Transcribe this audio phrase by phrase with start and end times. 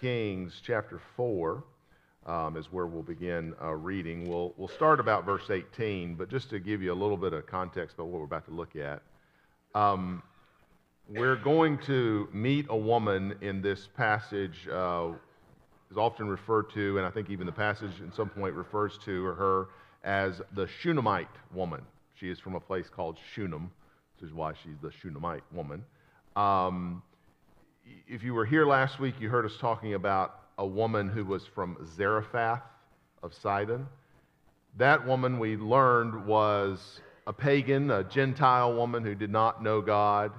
[0.00, 1.64] Kings chapter 4
[2.26, 4.28] um, is where we'll begin uh, reading.
[4.28, 7.46] We'll, we'll start about verse 18, but just to give you a little bit of
[7.46, 9.02] context about what we're about to look at.
[9.74, 10.22] Um,
[11.08, 15.10] we're going to meet a woman in this passage, uh,
[15.90, 19.24] is often referred to, and I think even the passage at some point refers to
[19.24, 19.68] her
[20.02, 21.82] as the Shunammite woman.
[22.14, 23.70] She is from a place called Shunem,
[24.14, 25.84] which is why she's the Shunammite woman.
[26.36, 27.02] Um,
[28.08, 31.46] if you were here last week, you heard us talking about a woman who was
[31.46, 32.62] from Zarephath
[33.22, 33.86] of Sidon.
[34.76, 40.32] That woman we learned was a pagan, a Gentile woman who did not know God,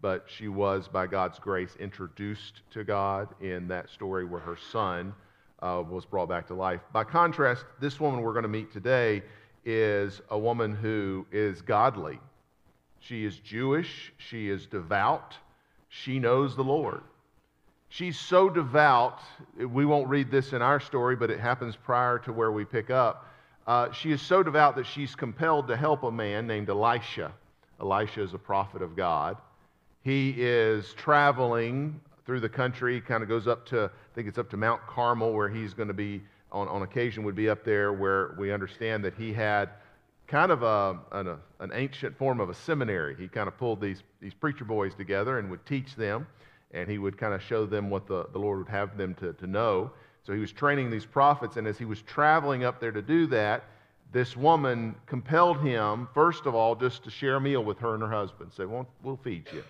[0.00, 5.12] but she was, by God's grace, introduced to God in that story where her son
[5.60, 6.80] uh, was brought back to life.
[6.92, 9.22] By contrast, this woman we're going to meet today
[9.64, 12.20] is a woman who is godly.
[13.00, 15.36] She is Jewish, she is devout,
[15.88, 17.02] she knows the Lord.
[17.90, 19.20] She's so devout,
[19.56, 22.90] we won't read this in our story, but it happens prior to where we pick
[22.90, 23.26] up.
[23.66, 27.32] Uh, she is so devout that she's compelled to help a man named Elisha.
[27.80, 29.36] Elisha is a prophet of God.
[30.02, 34.50] He is traveling through the country, kind of goes up to, I think it's up
[34.50, 37.92] to Mount Carmel, where he's going to be, on, on occasion, would be up there,
[37.92, 39.70] where we understand that he had
[40.28, 43.16] kind of a, an, a, an ancient form of a seminary.
[43.18, 46.26] He kind of pulled these, these preacher boys together and would teach them
[46.72, 49.32] and he would kind of show them what the, the Lord would have them to,
[49.34, 49.90] to know.
[50.24, 53.26] So he was training these prophets, and as he was traveling up there to do
[53.28, 53.64] that,
[54.12, 58.02] this woman compelled him, first of all, just to share a meal with her and
[58.02, 58.52] her husband.
[58.54, 59.62] Say, well, we'll feed you.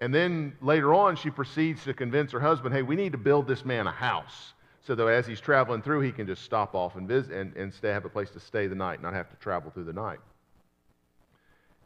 [0.00, 3.46] And then later on, she proceeds to convince her husband, hey, we need to build
[3.46, 4.52] this man a house.
[4.88, 7.74] So that as he's traveling through, he can just stop off and visit and, and
[7.74, 10.18] stay, have a place to stay the night, not have to travel through the night.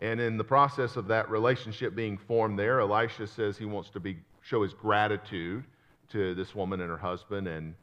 [0.01, 3.99] And in the process of that relationship being formed there, Elisha says he wants to
[3.99, 5.65] be, show his gratitude
[6.11, 7.49] to this woman and her husband.
[7.49, 7.75] And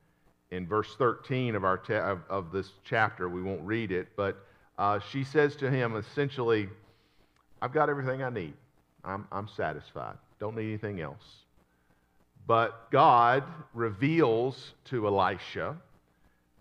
[0.51, 4.37] in verse 13 of, our te- of, of this chapter, we won't read it, but
[4.77, 6.69] uh, she says to him essentially,
[7.61, 8.53] I've got everything I need.
[9.03, 10.15] I'm, I'm satisfied.
[10.39, 11.43] Don't need anything else.
[12.49, 13.43] But God
[13.75, 15.77] reveals to Elisha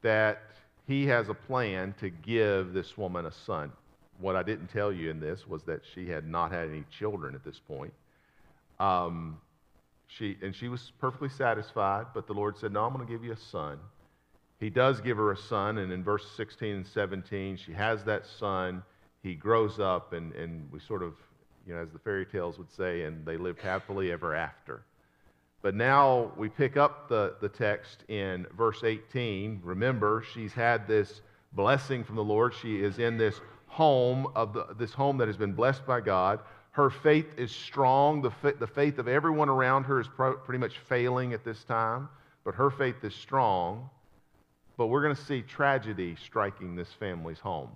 [0.03, 0.43] that
[0.87, 3.72] he has a plan to give this woman a son
[4.19, 7.34] what I didn't tell you in this was that she had not had any children
[7.34, 7.93] at this point.
[8.81, 9.38] Um,
[10.09, 13.25] she, and she was perfectly satisfied, but the Lord said, No, I'm going to give
[13.25, 13.78] you a son.
[14.59, 18.26] He does give her a son, and in verse 16 and 17, she has that
[18.26, 18.82] son.
[19.22, 21.15] He grows up, and, and we sort of,
[21.66, 24.82] you know, as the fairy tales would say, and they lived happily ever after.
[25.60, 29.60] But now we pick up the, the text in verse 18.
[29.64, 31.20] Remember, she's had this
[31.52, 32.54] blessing from the Lord.
[32.54, 36.41] She is in this home of the, this home that has been blessed by God.
[36.70, 38.22] Her faith is strong.
[38.22, 42.08] The, the faith of everyone around her is pro- pretty much failing at this time,
[42.44, 43.90] but her faith is strong.
[44.76, 47.70] But we're going to see tragedy striking this family's home.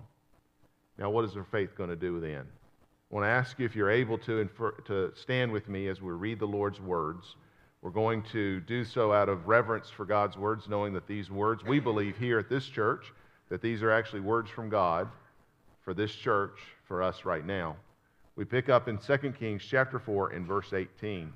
[0.99, 2.43] Now, what is her faith going to do then?
[2.43, 6.01] I want to ask you if you're able to, infer- to stand with me as
[6.01, 7.35] we read the Lord's words.
[7.83, 11.65] We're going to do so out of reverence for God's words, knowing that these words,
[11.65, 13.13] we believe here at this church,
[13.49, 15.09] that these are actually words from God
[15.85, 17.77] for this church, for us right now.
[18.37, 21.33] We pick up in 2 Kings chapter 4 in verse 18.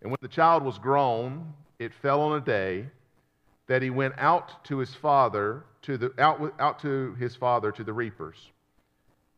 [0.00, 2.86] And when the child was grown, it fell on a day
[3.66, 7.82] that he went out to his father to the out, out to his father to
[7.82, 8.36] the reapers.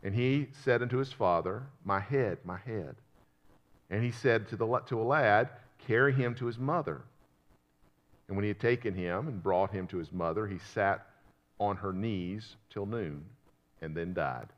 [0.02, 2.96] And he said unto his father, My head, my head.
[3.90, 5.48] And he said to, the, to a lad,
[5.86, 7.02] Carry him to his mother.
[8.28, 11.06] And when he had taken him and brought him to his mother, he sat
[11.58, 13.24] on her knees till noon
[13.82, 14.48] and then died.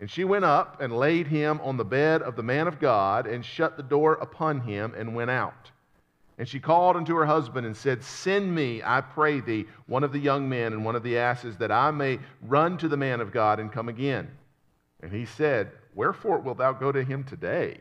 [0.00, 3.26] And she went up and laid him on the bed of the man of God
[3.26, 5.70] and shut the door upon him and went out.
[6.36, 10.12] And she called unto her husband and said, Send me, I pray thee, one of
[10.12, 13.20] the young men and one of the asses, that I may run to the man
[13.20, 14.28] of God and come again.
[15.00, 17.78] And he said, Wherefore wilt thou go to him today?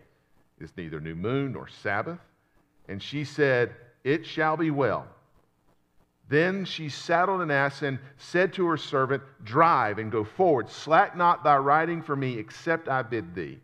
[0.63, 2.19] Is neither new moon nor Sabbath.
[2.87, 5.07] And she said, It shall be well.
[6.29, 10.69] Then she saddled an ass and said to her servant, Drive and go forward.
[10.69, 13.59] Slack not thy riding for me, except I bid thee.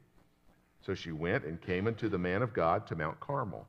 [0.81, 3.65] So she went and came unto the man of God to Mount Carmel.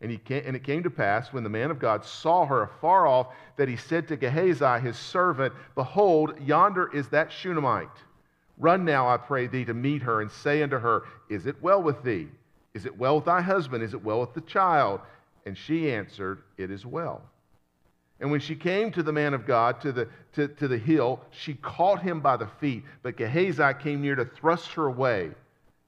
[0.00, 2.62] And, he came, and it came to pass, when the man of God saw her
[2.62, 7.88] afar off, that he said to Gehazi, his servant, Behold, yonder is that Shunammite.
[8.56, 11.82] Run now, I pray thee, to meet her, and say unto her, Is it well
[11.82, 12.28] with thee?
[12.74, 13.82] Is it well with thy husband?
[13.82, 15.00] Is it well with the child?
[15.46, 17.22] And she answered, It is well.
[18.20, 21.20] And when she came to the man of God, to the, to, to the hill,
[21.30, 22.84] she caught him by the feet.
[23.02, 25.30] But Gehazi came near to thrust her away.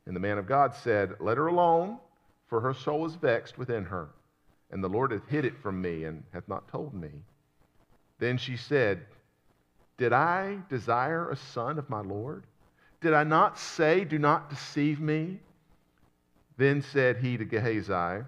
[0.06, 1.99] And the man of God said, Let her alone,
[2.49, 4.08] for her soul is vexed within her.
[4.70, 7.11] and the Lord hath hid it from me, and hath not told me.
[8.19, 9.05] Then she said,
[9.99, 12.44] Did I desire a son of my Lord?
[13.02, 15.40] Did I not say, Do not deceive me?
[16.62, 18.24] Then said he to Gehazi,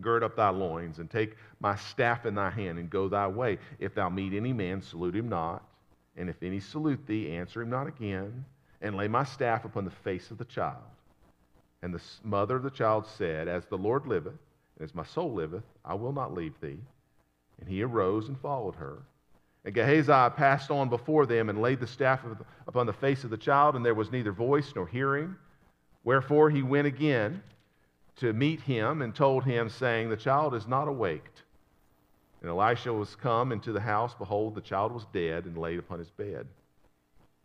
[0.00, 3.58] Gird up thy loins, and take my staff in thy hand, and go thy way.
[3.78, 5.62] If thou meet any man, salute him not.
[6.16, 8.44] And if any salute thee, answer him not again.
[8.82, 10.82] And lay my staff upon the face of the child.
[11.80, 14.34] And the mother of the child said, As the Lord liveth,
[14.76, 16.80] and as my soul liveth, I will not leave thee.
[17.60, 18.98] And he arose and followed her.
[19.64, 22.24] And Gehazi passed on before them and laid the staff
[22.66, 25.36] upon the face of the child, and there was neither voice nor hearing.
[26.08, 27.42] Wherefore he went again
[28.16, 31.42] to meet him and told him, saying, The child is not awaked.
[32.40, 34.14] And Elisha was come into the house.
[34.14, 36.46] Behold, the child was dead and laid upon his bed.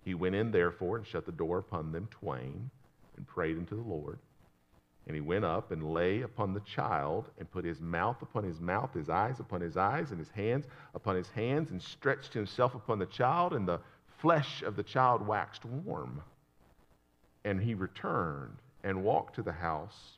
[0.05, 2.69] He went in, therefore, and shut the door upon them twain
[3.17, 4.17] and prayed unto the Lord.
[5.07, 8.61] And he went up and lay upon the child and put his mouth upon his
[8.61, 12.75] mouth, his eyes upon his eyes, and his hands upon his hands, and stretched himself
[12.75, 13.81] upon the child, and the
[14.19, 16.21] flesh of the child waxed warm.
[17.45, 20.17] And he returned and walked to the house,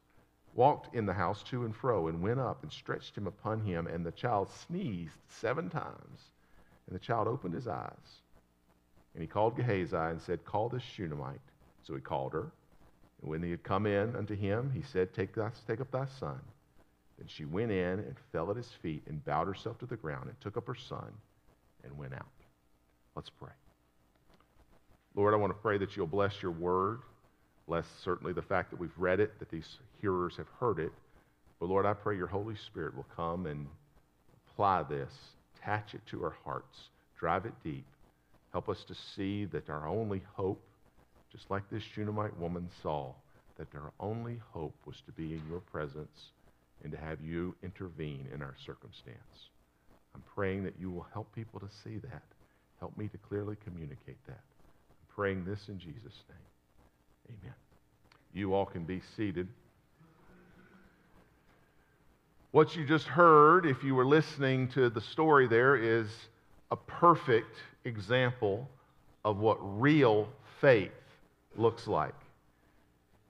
[0.54, 3.88] walked in the house to and fro, and went up and stretched him upon him,
[3.88, 6.31] and the child sneezed seven times.
[6.88, 8.22] And the child opened his eyes.
[9.13, 11.39] And he called Gehazi and said, Call this Shunammite.
[11.83, 12.51] So he called her.
[13.22, 16.06] And when he had come in unto him, he said, Take, thy, take up thy
[16.19, 16.39] son.
[17.18, 20.27] Then she went in and fell at his feet and bowed herself to the ground
[20.27, 21.13] and took up her son
[21.83, 22.25] and went out.
[23.16, 23.54] Let's pray.
[25.16, 27.00] Lord, I want to pray that you'll bless your word.
[27.68, 30.92] Bless certainly the fact that we've read it, that these hearers have heard it.
[31.60, 33.68] But Lord, I pray your Holy Spirit will come and
[34.52, 35.12] apply this,
[35.58, 36.90] attach it to our hearts,
[37.20, 37.86] drive it deep.
[38.52, 40.62] Help us to see that our only hope
[41.32, 43.12] just like this Shunammite woman saw
[43.58, 46.32] that their only hope was to be in your presence
[46.84, 49.50] and to have you intervene in our circumstance.
[50.14, 52.24] I'm praying that you will help people to see that.
[52.80, 54.40] Help me to clearly communicate that.
[54.40, 56.55] I'm praying this in Jesus' name.
[57.30, 57.54] Amen.
[58.33, 59.48] You all can be seated.
[62.51, 66.07] What you just heard, if you were listening to the story there, is
[66.72, 68.69] a perfect example
[69.25, 70.30] of what real
[70.62, 70.92] faith
[71.57, 72.16] looks like.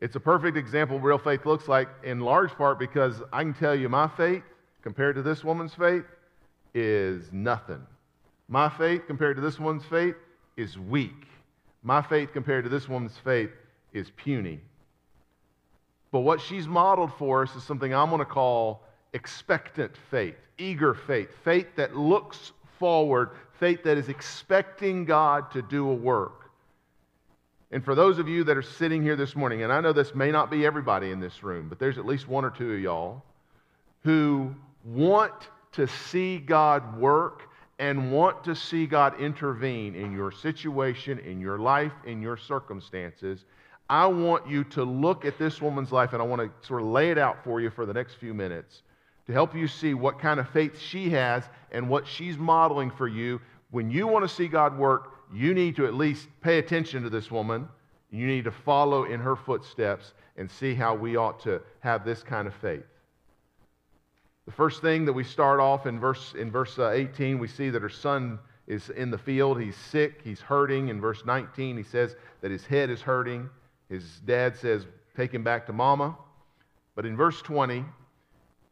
[0.01, 3.53] It's a perfect example of real faith looks like, in large part because I can
[3.53, 4.44] tell you my faith
[4.83, 6.03] compared to this woman's faith
[6.75, 7.81] is nothing.
[8.47, 10.15] My faith compared to this woman's faith
[10.57, 11.25] is weak.
[11.81, 13.50] My faith compared to this woman's faith
[13.95, 14.59] is puny.
[16.12, 18.83] But what she's modeled for us is something I'm going to call
[19.13, 25.89] expectant faith, eager faith, faith that looks forward, faith that is expecting God to do
[25.89, 26.51] a work.
[27.71, 30.13] And for those of you that are sitting here this morning, and I know this
[30.13, 32.80] may not be everybody in this room, but there's at least one or two of
[32.80, 33.24] y'all
[34.03, 34.53] who
[34.86, 35.33] want
[35.74, 37.50] to see God work
[37.80, 43.44] and want to see God intervene in your situation, in your life, in your circumstances.
[43.90, 46.88] I want you to look at this woman's life and I want to sort of
[46.88, 48.82] lay it out for you for the next few minutes
[49.28, 53.08] to help you see what kind of faith she has and what she's modeling for
[53.08, 53.40] you.
[53.72, 57.10] When you want to see God work, you need to at least pay attention to
[57.10, 57.68] this woman.
[58.12, 62.24] You need to follow in her footsteps and see how we ought to have this
[62.24, 62.86] kind of faith.
[64.46, 67.71] The first thing that we start off in verse, in verse uh, 18, we see
[67.71, 69.59] that her son is in the field.
[69.59, 70.90] He's sick, he's hurting.
[70.90, 73.50] In verse 19, he says that his head is hurting.
[73.95, 74.85] His dad says,
[75.16, 76.18] Take him back to mama.
[76.95, 77.85] But in verse 20,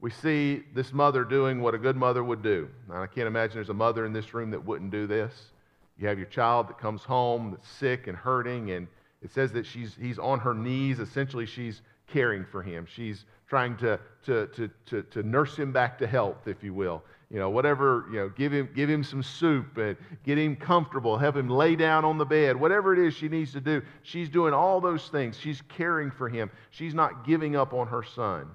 [0.01, 2.70] we see this mother doing what a good mother would do.
[2.89, 5.51] Now, I can't imagine there's a mother in this room that wouldn't do this.
[5.98, 8.88] You have your child that comes home that's sick and hurting, and
[9.22, 11.00] it says that she's, he's on her knees.
[11.00, 12.86] Essentially, she's caring for him.
[12.86, 17.03] She's trying to, to, to, to, to nurse him back to health, if you will.
[17.34, 21.18] You know, whatever, you know, give him, give him some soup and get him comfortable,
[21.18, 23.82] help him lay down on the bed, whatever it is she needs to do.
[24.04, 25.36] She's doing all those things.
[25.40, 26.52] She's caring for him.
[26.70, 28.52] She's not giving up on her son.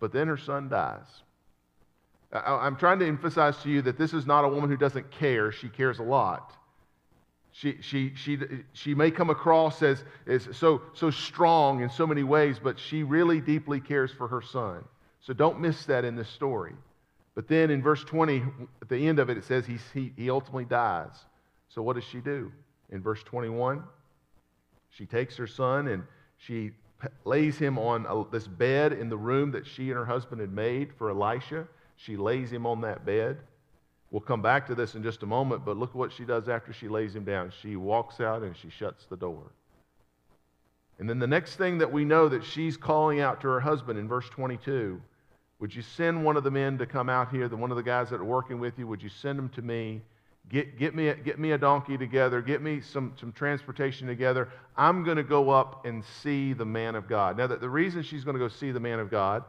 [0.00, 1.04] But then her son dies.
[2.32, 5.52] I'm trying to emphasize to you that this is not a woman who doesn't care.
[5.52, 6.54] She cares a lot.
[7.52, 8.38] She, she, she,
[8.72, 13.02] she may come across as, as so, so strong in so many ways, but she
[13.02, 14.84] really deeply cares for her son.
[15.20, 16.72] So don't miss that in this story.
[17.38, 18.42] But then in verse 20,
[18.82, 21.12] at the end of it, it says he, he, he ultimately dies.
[21.68, 22.50] So what does she do?
[22.90, 23.84] In verse 21,
[24.90, 26.02] she takes her son and
[26.36, 26.72] she
[27.24, 30.52] lays him on a, this bed in the room that she and her husband had
[30.52, 31.68] made for Elisha.
[31.94, 33.36] She lays him on that bed.
[34.10, 36.72] We'll come back to this in just a moment, but look what she does after
[36.72, 37.52] she lays him down.
[37.62, 39.52] She walks out and she shuts the door.
[40.98, 43.96] And then the next thing that we know that she's calling out to her husband
[43.96, 45.00] in verse 22
[45.60, 47.82] Would you send one of the men to come out here, the one of the
[47.82, 48.86] guys that are working with you?
[48.86, 50.02] Would you send them to me?
[50.48, 52.40] Get, get, me, a, get me a donkey together.
[52.40, 54.48] Get me some, some transportation together.
[54.76, 57.36] I'm going to go up and see the man of God.
[57.36, 59.44] Now, the, the reason she's going to go see the man of God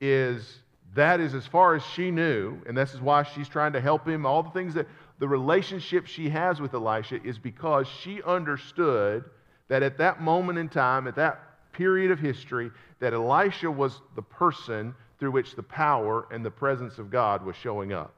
[0.00, 0.60] is
[0.94, 4.06] that is as far as she knew, and this is why she's trying to help
[4.06, 4.24] him.
[4.24, 4.86] All the things that
[5.18, 9.24] the relationship she has with Elisha is because she understood
[9.68, 14.22] that at that moment in time, at that period of history, that Elisha was the
[14.22, 18.12] person through which the power and the presence of God was showing up.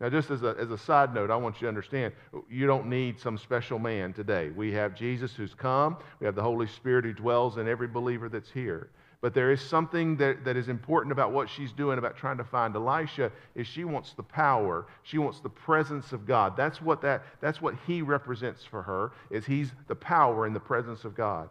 [0.00, 2.12] Now, just as a, as a side note, I want you to understand
[2.50, 4.50] you don't need some special man today.
[4.50, 8.28] We have Jesus who's come, we have the Holy Spirit who dwells in every believer
[8.28, 8.90] that's here.
[9.24, 12.44] But there is something that, that is important about what she's doing about trying to
[12.44, 14.84] find Elisha is she wants the power.
[15.02, 16.58] She wants the presence of God.
[16.58, 20.60] That's what, that, that's what he represents for her, is he's the power and the
[20.60, 21.48] presence of God.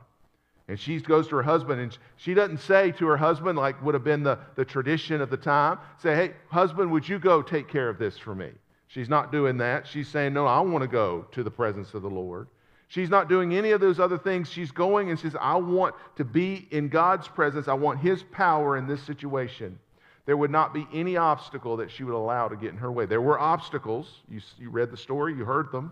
[0.68, 3.94] And she goes to her husband, and she doesn't say to her husband, like would
[3.94, 7.68] have been the, the tradition of the time, say, hey, husband, would you go take
[7.68, 8.50] care of this for me?
[8.88, 9.88] She's not doing that.
[9.88, 12.48] She's saying, no, I want to go to the presence of the Lord.
[12.88, 14.52] She's not doing any of those other things.
[14.52, 17.68] She's going and says, I want to be in God's presence.
[17.68, 19.80] I want His power in this situation.
[20.26, 23.06] There would not be any obstacle that she would allow to get in her way.
[23.06, 24.22] There were obstacles.
[24.30, 25.92] You, you read the story, you heard them.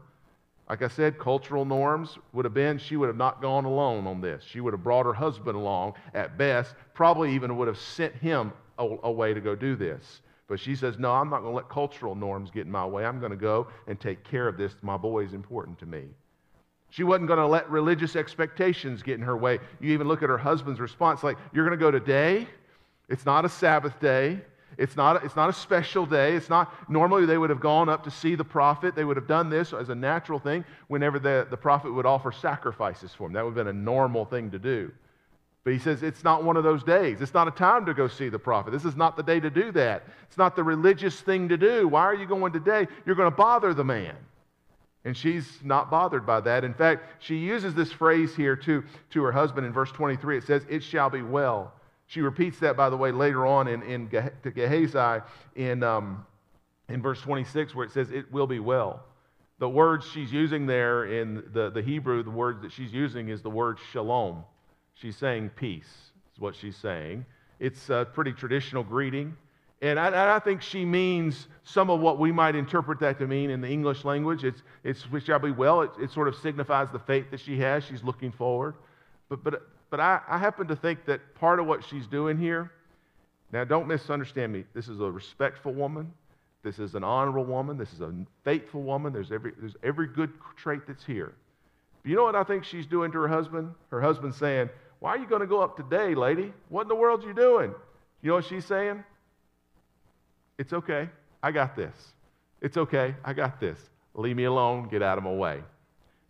[0.72, 4.22] Like I said, cultural norms would have been she would have not gone alone on
[4.22, 4.42] this.
[4.42, 8.54] She would have brought her husband along at best, probably even would have sent him
[8.80, 10.22] a away to go do this.
[10.48, 13.04] But she says, No, I'm not going to let cultural norms get in my way.
[13.06, 14.74] I'm going to go and take care of this.
[14.82, 16.06] My boy is important to me.
[16.90, 19.60] She wasn't going to let religious expectations get in her way.
[19.82, 22.48] You even look at her husband's response like, You're going to go today?
[23.10, 24.40] It's not a Sabbath day.
[24.82, 26.36] It's not, it's not a special day.
[26.36, 28.96] It's not, normally they would have gone up to see the prophet.
[28.96, 32.32] They would have done this as a natural thing whenever the, the prophet would offer
[32.32, 33.34] sacrifices for him.
[33.34, 34.92] That would have been a normal thing to do.
[35.64, 37.22] But he says it's not one of those days.
[37.22, 38.72] It's not a time to go see the prophet.
[38.72, 40.08] This is not the day to do that.
[40.28, 41.88] It's not the religious thing to do.
[41.88, 42.88] Why are you going today?
[43.06, 44.16] You're going to bother the man.
[45.06, 46.64] And she's not bothered by that.
[46.64, 50.40] In fact, she uses this phrase here to, to her husband in verse 23.
[50.40, 51.74] It says, It shall be well.
[52.12, 55.24] She repeats that, by the way, later on in, in to Gehazi
[55.56, 56.26] in, um,
[56.90, 59.06] in verse 26, where it says, It will be well.
[59.60, 63.42] The words she's using there in the, the Hebrew, the word that she's using is
[63.42, 64.44] the word shalom.
[64.94, 65.88] She's saying peace,
[66.34, 67.26] is what she's saying.
[67.62, 69.38] It's a pretty traditional greeting.
[69.82, 73.50] And I, I, think she means some of what we might interpret that to mean
[73.50, 74.44] in the English language.
[74.44, 75.84] It's, it's which shall be well.
[75.84, 77.86] It, it sort of signifies the faith that she has.
[77.86, 78.76] She's looking forward.
[79.30, 79.62] But, but,
[79.92, 82.72] but I, I happen to think that part of what she's doing here,
[83.52, 84.64] now don't misunderstand me.
[84.74, 86.12] This is a respectful woman.
[86.64, 87.78] This is an honorable woman.
[87.78, 89.12] This is a faithful woman.
[89.12, 91.34] There's every, there's every good trait that's here.
[92.02, 93.74] But you know what I think she's doing to her husband?
[93.90, 94.70] Her husband's saying,
[95.00, 96.54] Why are you going to go up today, lady?
[96.70, 97.74] What in the world are you doing?
[98.22, 99.04] You know what she's saying?
[100.58, 101.10] It's okay.
[101.44, 101.96] I got this.
[102.62, 103.16] It's okay.
[103.26, 103.78] I got this.
[104.14, 104.88] Leave me alone.
[104.90, 105.62] Get out of my way.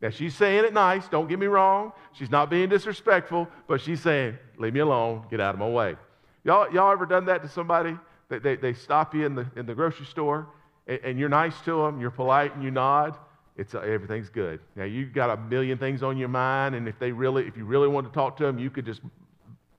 [0.01, 1.07] Now, she's saying it nice.
[1.07, 1.91] Don't get me wrong.
[2.13, 5.25] She's not being disrespectful, but she's saying, Leave me alone.
[5.29, 5.95] Get out of my way.
[6.43, 7.97] Y'all, y'all ever done that to somebody?
[8.29, 10.47] They, they, they stop you in the, in the grocery store
[10.87, 13.17] and, and you're nice to them, you're polite, and you nod.
[13.57, 14.59] It's, uh, everything's good.
[14.75, 17.65] Now, you've got a million things on your mind, and if, they really, if you
[17.65, 19.01] really want to talk to them, you could just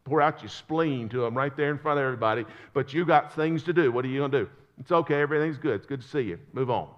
[0.05, 3.35] pour out your spleen to them right there in front of everybody, but you got
[3.35, 3.91] things to do.
[3.91, 4.51] What are you going to do?
[4.79, 5.77] It's okay, everything's good.
[5.77, 6.39] It's good to see you.
[6.53, 6.89] Move on.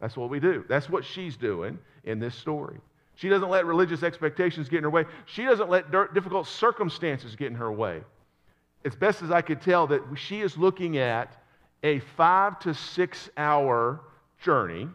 [0.00, 0.64] That's what we do.
[0.68, 2.78] That's what she's doing in this story.
[3.16, 5.04] She doesn't let religious expectations get in her way.
[5.26, 8.02] She doesn't let difficult circumstances get in her way.
[8.84, 11.36] As best as I could tell, that she is looking at
[11.82, 14.00] a five to six hour
[14.42, 14.88] journey,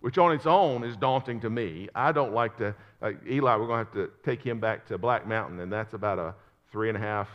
[0.00, 1.88] which on its own is daunting to me.
[1.94, 4.98] I don't like to, like Eli, we're going to have to take him back to
[4.98, 6.34] Black Mountain, and that's about a
[6.70, 7.28] three and a half,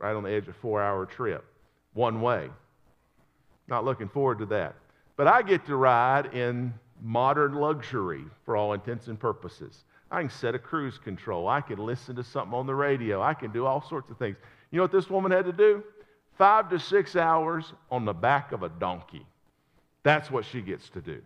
[0.00, 1.44] right on the edge of four hour trip,
[1.94, 2.48] one way.
[3.68, 4.74] Not looking forward to that.
[5.18, 6.72] But I get to ride in
[7.02, 9.82] modern luxury for all intents and purposes.
[10.12, 11.48] I can set a cruise control.
[11.48, 13.20] I can listen to something on the radio.
[13.20, 14.36] I can do all sorts of things.
[14.70, 15.82] You know what this woman had to do?
[16.38, 19.26] Five to six hours on the back of a donkey.
[20.04, 21.20] That's what she gets to do.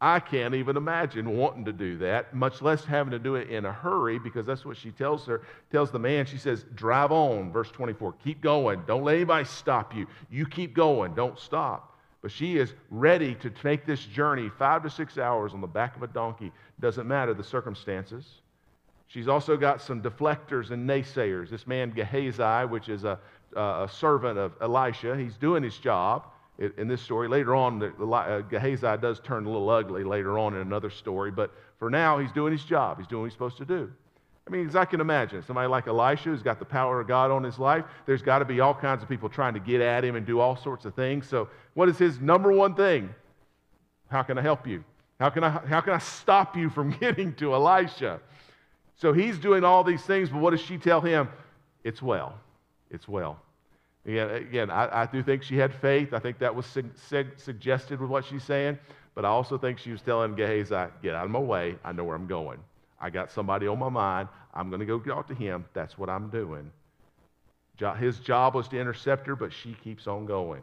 [0.00, 3.64] I can't even imagine wanting to do that, much less having to do it in
[3.64, 6.26] a hurry, because that's what she tells her, tells the man.
[6.26, 8.14] She says, Drive on, verse 24.
[8.24, 8.82] Keep going.
[8.88, 10.08] Don't let anybody stop you.
[10.30, 11.14] You keep going.
[11.14, 11.93] Don't stop.
[12.24, 15.94] But she is ready to take this journey, five to six hours on the back
[15.94, 16.52] of a donkey.
[16.80, 18.24] Doesn't matter the circumstances.
[19.08, 21.50] She's also got some deflectors and naysayers.
[21.50, 23.18] This man, Gehazi, which is a,
[23.54, 26.24] a servant of Elisha, he's doing his job
[26.58, 27.28] in this story.
[27.28, 31.52] Later on, uh, Gehazi does turn a little ugly later on in another story, but
[31.78, 32.96] for now, he's doing his job.
[32.96, 33.92] He's doing what he's supposed to do.
[34.46, 37.30] I mean, as I can imagine, somebody like Elisha who's got the power of God
[37.30, 40.04] on his life, there's got to be all kinds of people trying to get at
[40.04, 41.26] him and do all sorts of things.
[41.26, 43.08] So, what is his number one thing?
[44.10, 44.84] How can I help you?
[45.18, 48.20] How can I, how can I stop you from getting to Elisha?
[48.96, 51.28] So he's doing all these things, but what does she tell him?
[51.82, 52.34] It's well.
[52.90, 53.40] It's well.
[54.06, 56.12] Again, again I, I do think she had faith.
[56.12, 58.78] I think that was su- su- suggested with what she's saying.
[59.14, 61.76] But I also think she was telling Gehazi, get out of my way.
[61.84, 62.58] I know where I'm going.
[63.04, 64.30] I got somebody on my mind.
[64.54, 65.66] I'm going to go talk to him.
[65.74, 66.70] That's what I'm doing.
[67.98, 70.62] His job was to intercept her, but she keeps on going.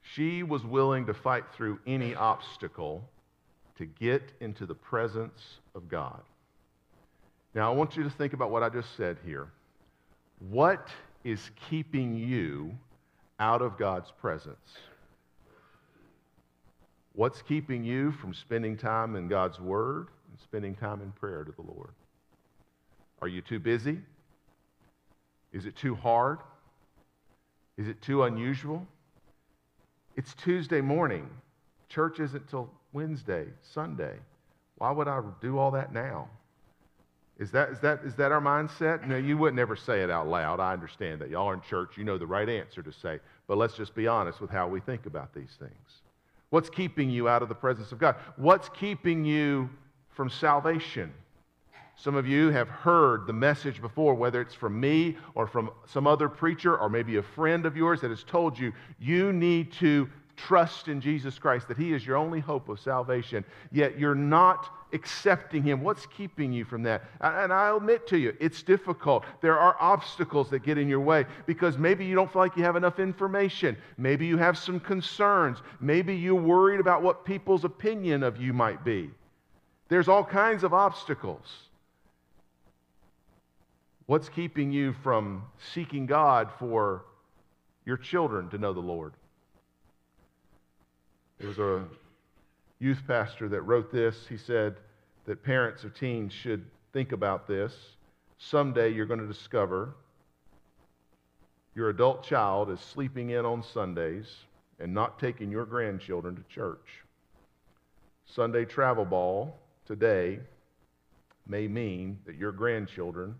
[0.00, 3.06] She was willing to fight through any obstacle
[3.76, 6.22] to get into the presence of God.
[7.54, 9.48] Now, I want you to think about what I just said here.
[10.48, 10.88] What
[11.24, 12.72] is keeping you
[13.38, 14.78] out of God's presence?
[17.18, 21.50] What's keeping you from spending time in God's Word and spending time in prayer to
[21.50, 21.90] the Lord?
[23.20, 23.98] Are you too busy?
[25.52, 26.38] Is it too hard?
[27.76, 28.86] Is it too unusual?
[30.14, 31.28] It's Tuesday morning.
[31.88, 34.14] Church isn't till Wednesday, Sunday.
[34.76, 36.28] Why would I do all that now?
[37.40, 39.08] Is that, is that, is that our mindset?
[39.08, 40.60] No, you wouldn't ever say it out loud.
[40.60, 41.30] I understand that.
[41.30, 41.96] Y'all are in church.
[41.96, 43.18] You know the right answer to say.
[43.48, 46.02] But let's just be honest with how we think about these things.
[46.50, 48.16] What's keeping you out of the presence of God?
[48.36, 49.68] What's keeping you
[50.10, 51.12] from salvation?
[51.96, 56.06] Some of you have heard the message before, whether it's from me or from some
[56.06, 60.08] other preacher or maybe a friend of yours that has told you, you need to
[60.38, 64.70] trust in Jesus Christ, that He is your only hope of salvation, yet you're not
[64.92, 65.82] accepting Him.
[65.82, 67.04] What's keeping you from that?
[67.20, 69.24] And I'll admit to you, it's difficult.
[69.42, 72.64] There are obstacles that get in your way because maybe you don't feel like you
[72.64, 73.76] have enough information.
[73.98, 75.58] Maybe you have some concerns.
[75.80, 79.10] Maybe you're worried about what people's opinion of you might be.
[79.88, 81.46] There's all kinds of obstacles.
[84.06, 85.42] What's keeping you from
[85.74, 87.04] seeking God for
[87.84, 89.12] your children to know the Lord?
[91.38, 91.84] There was a
[92.80, 94.26] youth pastor that wrote this.
[94.28, 94.76] He said
[95.26, 97.74] that parents of teens should think about this.
[98.38, 99.94] Someday you're going to discover
[101.74, 104.26] your adult child is sleeping in on Sundays
[104.80, 107.04] and not taking your grandchildren to church.
[108.26, 110.40] Sunday travel ball today
[111.46, 113.34] may mean that your grandchildren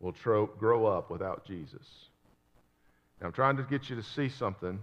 [0.00, 1.86] will tro- grow up without Jesus.
[3.20, 4.82] Now, I'm trying to get you to see something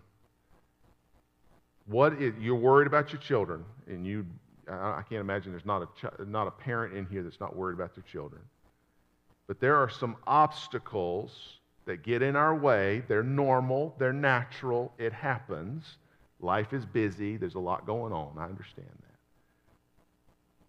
[1.87, 4.25] what is, you're worried about your children, and you,
[4.69, 7.95] I, can't imagine there's not a, not a parent in here that's not worried about
[7.95, 8.41] their children.
[9.47, 13.03] But there are some obstacles that get in our way.
[13.07, 15.97] They're normal, they're natural, it happens.
[16.41, 18.33] Life is busy, there's a lot going on.
[18.37, 19.15] I understand that.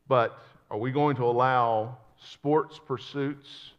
[0.06, 0.38] But
[0.70, 3.72] are we going to allow sports pursuits?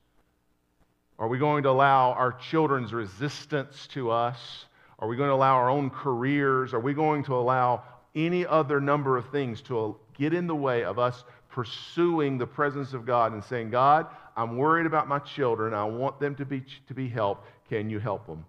[1.17, 4.65] Are we going to allow our children's resistance to us
[4.99, 6.73] are we going to allow our own careers?
[6.73, 7.83] Are we going to allow
[8.15, 12.93] any other number of things to get in the way of us pursuing the presence
[12.93, 15.73] of God and saying, God, I'm worried about my children.
[15.73, 17.47] I want them to be, to be helped.
[17.69, 18.45] Can you help them?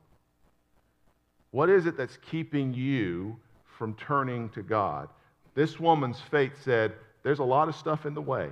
[1.52, 3.36] What is it that's keeping you
[3.78, 5.08] from turning to God?
[5.54, 8.48] This woman's faith said, There's a lot of stuff in the way.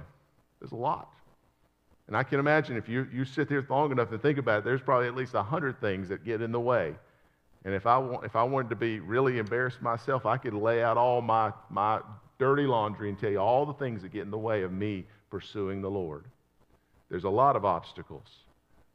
[0.60, 1.12] There's a lot.
[2.08, 4.64] And I can imagine if you, you sit there long enough and think about it,
[4.64, 6.94] there's probably at least a hundred things that get in the way.
[7.64, 10.82] And if I, want, if I wanted to be really embarrassed myself, I could lay
[10.82, 12.00] out all my, my
[12.38, 15.04] dirty laundry and tell you all the things that get in the way of me
[15.30, 16.24] pursuing the Lord.
[17.10, 18.28] There's a lot of obstacles.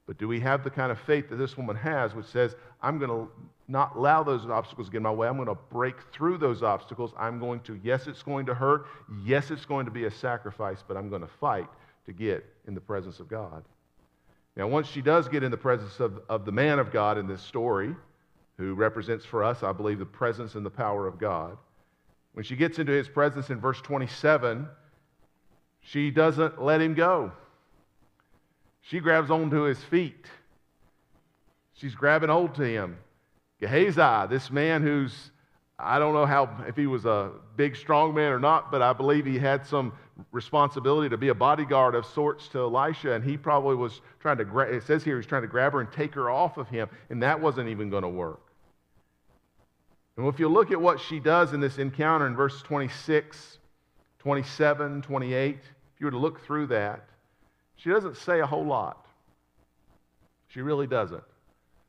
[0.06, 2.99] But do we have the kind of faith that this woman has, which says, I'm
[2.99, 3.30] going to
[3.67, 5.28] not allow those obstacles to get in my way.
[5.28, 7.13] I'm going to break through those obstacles.
[7.17, 8.88] I'm going to, yes, it's going to hurt.
[9.23, 11.67] Yes, it's going to be a sacrifice, but I'm going to fight
[12.06, 13.63] to get in the presence of God.
[14.56, 17.26] Now, once she does get in the presence of, of the man of God in
[17.26, 17.95] this story,
[18.58, 21.58] who represents for us, I believe, the presence and the power of God.
[22.34, 24.68] When she gets into his presence in verse 27,
[25.82, 27.32] she doesn't let him go.
[28.82, 30.28] She grabs onto his feet.
[31.74, 32.98] She's grabbing hold to him.
[33.60, 35.32] Gehazi, this man who's,
[35.80, 38.94] I don't know how, if he was a big, strong man or not, but I
[38.94, 39.94] believe he had some
[40.32, 44.46] responsibility to be a bodyguard of sorts to Elisha, and he probably was trying to,
[44.46, 46.90] gra- it says here, he's trying to grab her and take her off of him,
[47.10, 48.42] and that wasn't even going to work.
[50.16, 53.58] And if you look at what she does in this encounter in verse 26,
[54.20, 55.62] 27, 28, if
[56.00, 57.06] you were to look through that,
[57.76, 59.08] she doesn't say a whole lot.
[60.50, 61.24] She really doesn't.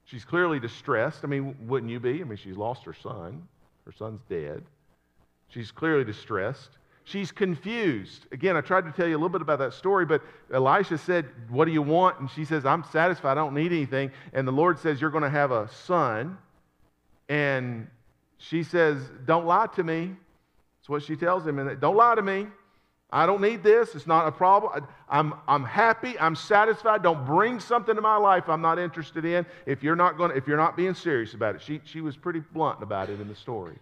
[0.06, 1.20] She's clearly distressed.
[1.22, 2.22] I mean, wouldn't you be?
[2.22, 3.46] I mean, she's lost her son.
[3.84, 4.62] Her son's dead.
[5.48, 6.70] She's clearly distressed.
[7.04, 8.26] She's confused.
[8.32, 11.26] Again, I tried to tell you a little bit about that story, but Elisha said,
[11.50, 12.18] What do you want?
[12.18, 13.32] And she says, I'm satisfied.
[13.32, 14.10] I don't need anything.
[14.32, 16.38] And the Lord says, You're going to have a son.
[17.28, 17.88] And
[18.38, 20.16] she says, Don't lie to me.
[20.80, 21.58] That's what she tells him.
[21.58, 22.46] And don't lie to me.
[23.14, 23.94] I don't need this.
[23.94, 24.84] It's not a problem.
[25.08, 26.18] I'm, I'm happy.
[26.18, 27.04] I'm satisfied.
[27.04, 30.48] Don't bring something to my life I'm not interested in if you're not, going if
[30.48, 31.62] you're not being serious about it.
[31.62, 33.78] She, she was pretty blunt about it in the story.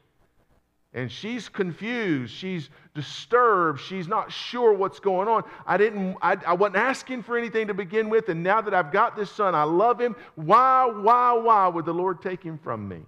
[0.92, 2.34] And she's confused.
[2.34, 3.80] She's disturbed.
[3.80, 5.44] She's not sure what's going on.
[5.66, 8.28] I, didn't, I, I wasn't asking for anything to begin with.
[8.28, 10.14] And now that I've got this son, I love him.
[10.34, 13.00] Why, why, why would the Lord take him from me?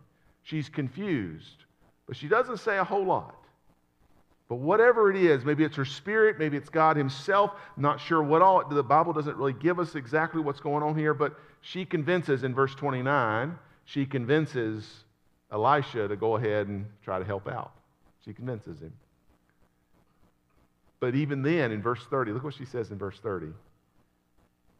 [0.43, 1.65] She's confused.
[2.07, 3.44] But she doesn't say a whole lot.
[4.55, 8.41] But whatever it is, maybe it's her spirit, maybe it's God Himself, not sure what
[8.41, 12.45] all, the Bible doesn't really give us exactly what's going on here, but she convinces
[12.45, 15.03] in verse 29, she convinces
[15.51, 17.73] Elisha to go ahead and try to help out.
[18.25, 18.93] She convinces him.
[21.01, 23.49] But even then, in verse 30, look what she says in verse 30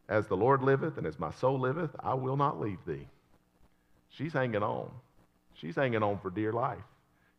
[0.07, 3.09] As the Lord liveth and as my soul liveth, I will not leave thee.
[4.07, 4.89] She's hanging on.
[5.53, 6.85] She's hanging on for dear life.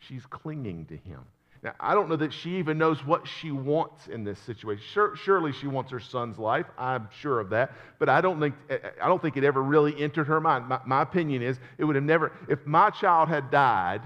[0.01, 1.20] She's clinging to him.
[1.66, 4.85] Now, I don't know that she even knows what she wants in this situation.
[4.92, 6.66] Sure, surely she wants her son's life.
[6.79, 7.72] I'm sure of that.
[7.98, 8.55] But I don't think,
[9.02, 10.68] I don't think it ever really entered her mind.
[10.68, 14.02] My, my opinion is it would have never, if my child had died,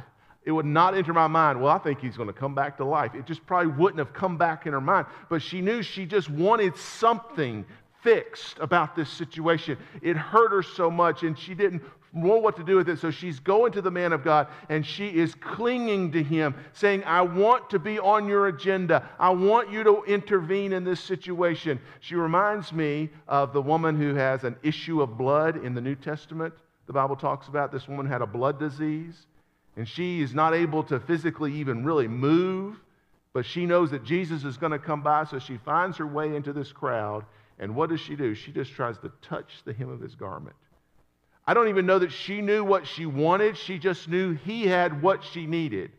[0.47, 2.85] it would not enter my mind, well, I think he's going to come back to
[2.87, 3.15] life.
[3.15, 5.07] It just probably wouldn't have come back in her mind.
[5.29, 7.67] But she knew she just wanted something
[8.03, 9.77] fixed about this situation.
[10.01, 12.99] It hurt her so much, and she didn't know what to do with it.
[12.99, 17.05] So she's going to the man of God and she is clinging to him, saying,
[17.05, 19.09] I want to be on your agenda.
[19.19, 21.81] I want you to intervene in this situation.
[22.01, 25.95] She reminds me of the woman who has an issue of blood in the New
[25.95, 26.55] Testament.
[26.87, 29.27] The Bible talks about this woman had a blood disease
[29.77, 32.81] and she is not able to physically even really move,
[33.33, 36.35] but she knows that Jesus is going to come by, so she finds her way
[36.35, 37.25] into this crowd.
[37.59, 38.35] And what does she do?
[38.35, 40.57] She just tries to touch the hem of his garment.
[41.51, 43.57] I don't even know that she knew what she wanted.
[43.57, 45.91] She just knew he had what she needed.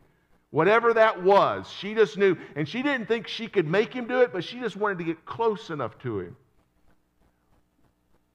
[0.50, 2.38] Whatever that was, she just knew.
[2.56, 5.04] And she didn't think she could make him do it, but she just wanted to
[5.04, 6.38] get close enough to him.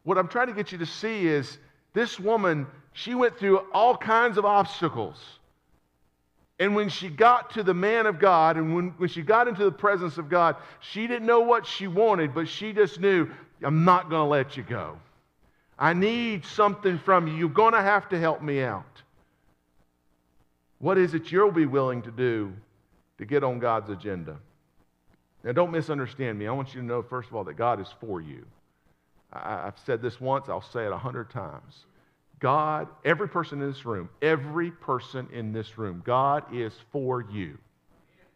[0.03, 1.57] What I'm trying to get you to see is
[1.95, 5.17] this woman, she went through all kinds of obstacles.
[6.59, 9.65] And when she got to the man of God and when, when she got into
[9.65, 13.31] the presence of God, she didn't know what she wanted, but she just knew,
[13.63, 14.99] I'm not going to let you go.
[15.79, 17.35] I need something from you.
[17.35, 19.03] You're going to have to help me out.
[20.79, 22.53] What is it you'll be willing to do
[23.19, 24.37] to get on God's agenda?
[25.45, 26.47] Now, don't misunderstand me.
[26.47, 28.45] I want you to know, first of all, that God is for you.
[29.33, 31.87] I, have said this once, I'll say it a hundred times.
[32.39, 37.59] God, every person in this room, every person in this room, God is for you.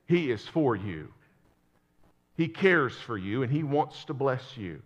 [0.07, 1.09] He is for you.
[2.37, 4.81] He cares for you and He wants to bless you.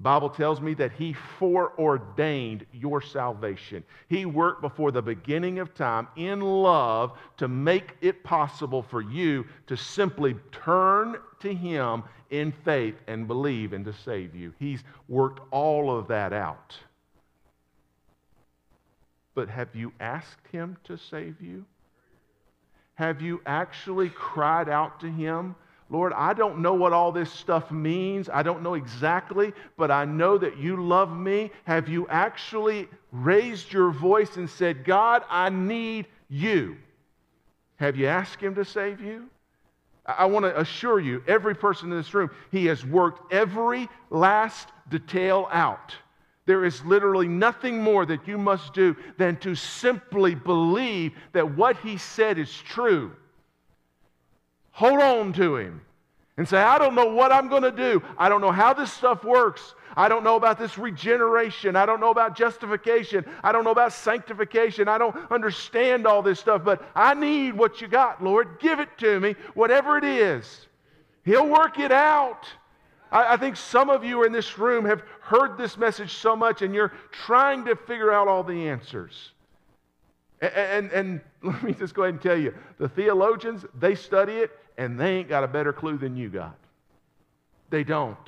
[0.00, 3.84] The Bible tells me that He foreordained your salvation.
[4.08, 9.44] He worked before the beginning of time in love to make it possible for you
[9.66, 14.54] to simply turn to Him in faith and believe and to save you.
[14.58, 16.78] He's worked all of that out.
[19.34, 21.66] But have you asked Him to save you?
[22.94, 25.56] Have you actually cried out to Him?
[25.90, 28.28] Lord, I don't know what all this stuff means.
[28.32, 31.50] I don't know exactly, but I know that you love me.
[31.64, 36.76] Have you actually raised your voice and said, God, I need you?
[37.76, 39.28] Have you asked Him to save you?
[40.06, 44.68] I want to assure you, every person in this room, He has worked every last
[44.90, 45.94] detail out.
[46.46, 51.78] There is literally nothing more that you must do than to simply believe that what
[51.78, 53.12] He said is true
[54.72, 55.80] Hold on to Him
[56.36, 58.02] and say, I don't know what I'm going to do.
[58.16, 59.74] I don't know how this stuff works.
[59.96, 61.76] I don't know about this regeneration.
[61.76, 63.24] I don't know about justification.
[63.44, 64.88] I don't know about sanctification.
[64.88, 68.58] I don't understand all this stuff, but I need what you got, Lord.
[68.58, 70.66] Give it to me, whatever it is.
[71.24, 72.46] He'll work it out.
[73.12, 76.62] I, I think some of you in this room have heard this message so much
[76.62, 79.32] and you're trying to figure out all the answers.
[80.40, 84.34] And, and, and, let me just go ahead and tell you the theologians, they study
[84.34, 86.56] it and they ain't got a better clue than you got.
[87.70, 88.24] They don't.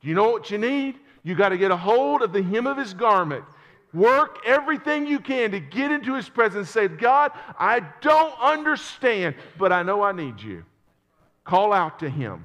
[0.00, 0.96] Do you know what you need?
[1.22, 3.44] You got to get a hold of the hem of his garment.
[3.92, 6.70] Work everything you can to get into his presence.
[6.70, 10.64] Say, God, I don't understand, but I know I need you.
[11.44, 12.44] Call out to him.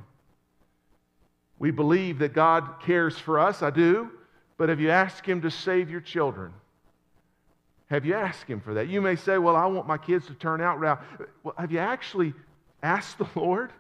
[1.60, 3.62] We believe that God cares for us.
[3.62, 4.10] I do.
[4.58, 6.54] But have you asked him to save your children?
[7.92, 8.88] Have you asked Him for that?
[8.88, 10.98] You may say, Well, I want my kids to turn out right.
[11.44, 12.34] Well, have you actually
[12.82, 13.74] asked the Lord?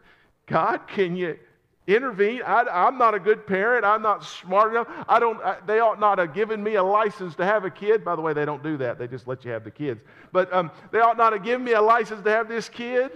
[0.48, 1.40] God, can you
[1.88, 2.42] intervene?
[2.46, 3.86] I, am not a good parent.
[3.86, 4.90] I'm not smart enough.
[5.08, 8.04] I don't, I, they ought not have given me a license to have a kid.
[8.04, 9.00] By the way, they don't do that.
[9.00, 10.02] They just let you have the kids.
[10.34, 13.12] But um, they ought not have given me a license to have this kid.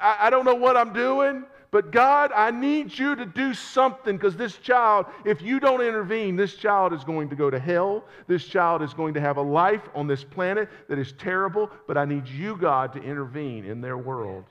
[0.00, 1.44] I, I don't know what I'm doing.
[1.70, 6.34] But God, I need you to do something because this child, if you don't intervene,
[6.34, 8.04] this child is going to go to hell.
[8.26, 11.70] This child is going to have a life on this planet that is terrible.
[11.86, 14.44] But I need you, God, to intervene in their world.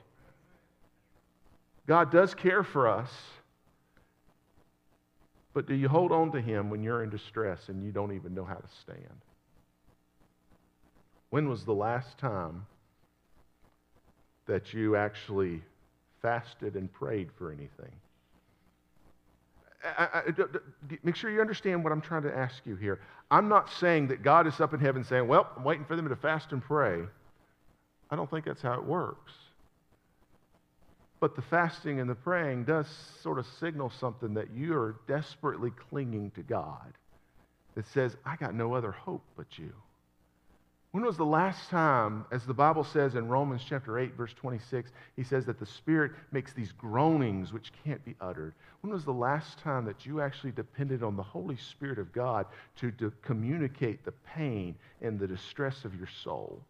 [1.88, 3.10] God does care for us.
[5.54, 8.32] But do you hold on to Him when you're in distress and you don't even
[8.32, 9.20] know how to stand?
[11.30, 12.66] When was the last time
[14.46, 15.62] that you actually
[16.22, 17.92] fasted and prayed for anything?
[21.02, 23.00] Make sure you understand what I'm trying to ask you here.
[23.30, 26.08] I'm not saying that God is up in heaven saying, Well, I'm waiting for them
[26.08, 27.02] to fast and pray.
[28.10, 29.32] I don't think that's how it works.
[31.20, 32.86] But the fasting and the praying does
[33.22, 36.92] sort of signal something that you are desperately clinging to God
[37.74, 39.72] that says, I got no other hope but you.
[40.92, 44.90] When was the last time, as the Bible says in Romans chapter 8, verse 26,
[45.16, 48.54] he says that the Spirit makes these groanings which can't be uttered?
[48.80, 52.46] When was the last time that you actually depended on the Holy Spirit of God
[52.76, 56.62] to, to communicate the pain and the distress of your soul?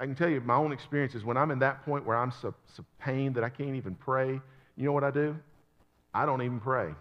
[0.00, 2.32] I can tell you my own experience is when I'm in that point where I'm
[2.32, 4.40] so, so pain that I can't even pray,
[4.76, 5.36] you know what I do?
[6.12, 6.92] I don't even pray.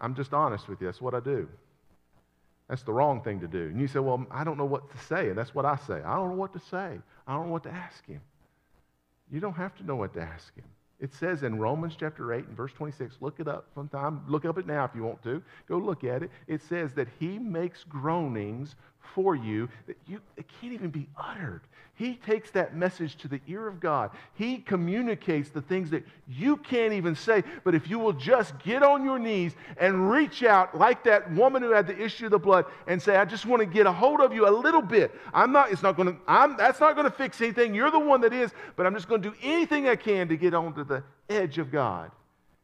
[0.00, 0.88] I'm just honest with you.
[0.88, 1.48] That's what I do.
[2.68, 3.66] That's the wrong thing to do.
[3.66, 5.28] And you say, well, I don't know what to say.
[5.28, 6.00] And that's what I say.
[6.02, 6.98] I don't know what to say.
[7.26, 8.20] I don't know what to ask him.
[9.30, 10.64] You don't have to know what to ask him.
[11.00, 14.22] It says in Romans chapter 8 and verse 26, look it up sometime.
[14.28, 15.42] Look up it now if you want to.
[15.68, 16.30] Go look at it.
[16.46, 18.76] It says that he makes groanings
[19.14, 21.62] for you that you it can't even be uttered.
[21.96, 24.10] He takes that message to the ear of God.
[24.34, 27.44] He communicates the things that you can't even say.
[27.62, 31.62] But if you will just get on your knees and reach out like that woman
[31.62, 33.92] who had the issue of the blood and say, I just want to get a
[33.92, 35.14] hold of you a little bit.
[35.32, 37.76] I'm not, it's not to, I'm, that's not to fix anything.
[37.76, 40.52] You're the one that is, but I'm just to do anything I can to get
[40.52, 42.10] onto the edge of God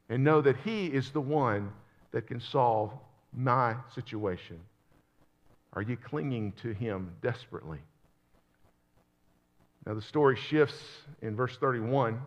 [0.09, 1.71] and know that He is the one
[2.11, 2.91] that can solve
[3.33, 4.59] my situation.
[5.73, 7.79] Are you clinging to Him desperately?
[9.87, 10.83] Now, the story shifts
[11.23, 12.21] in verse 31.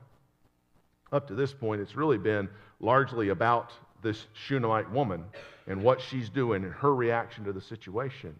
[1.11, 5.23] Up to this point, it's really been largely about this Shunammite woman
[5.67, 8.37] and what she's doing and her reaction to the situation.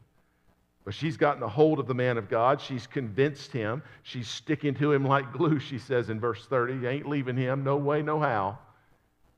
[0.84, 2.60] But she's gotten a hold of the man of God.
[2.60, 3.82] She's convinced him.
[4.02, 6.74] She's sticking to him like glue, she says in verse 30.
[6.74, 8.58] You ain't leaving him, no way, no how.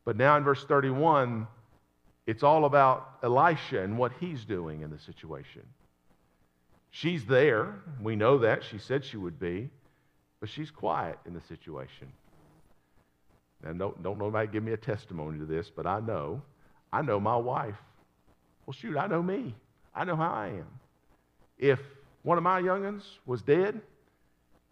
[0.06, 1.48] But now in verse 31,
[2.28, 5.62] it's all about Elisha and what he's doing in the situation.
[6.90, 7.82] She's there.
[8.02, 8.64] We know that.
[8.64, 9.70] She said she would be.
[10.40, 12.08] But she's quiet in the situation.
[13.64, 16.42] Now, don't, don't nobody give me a testimony to this, but I know.
[16.92, 17.76] I know my wife.
[18.66, 19.56] Well, shoot, I know me.
[19.94, 20.68] I know how I am.
[21.58, 21.80] If
[22.24, 23.82] one of my youngins was dead,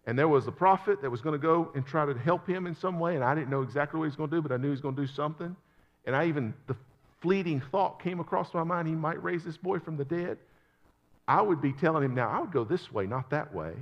[0.06, 2.66] and there was a prophet that was going to go and try to help him
[2.66, 4.52] in some way, and I didn't know exactly what he was going to do, but
[4.52, 5.56] I knew he was going to do something.
[6.04, 6.76] And I even, the
[7.24, 10.36] fleeting thought came across my mind he might raise this boy from the dead.
[11.26, 13.72] I would be telling him now, I would go this way, not that way.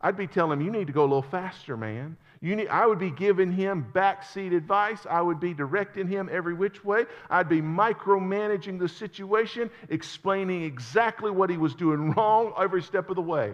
[0.00, 2.16] I'd be telling him, you need to go a little faster, man.
[2.40, 5.06] You need, I would be giving him backseat advice.
[5.08, 7.04] I would be directing him every which way.
[7.30, 13.14] I'd be micromanaging the situation, explaining exactly what he was doing wrong every step of
[13.14, 13.52] the way.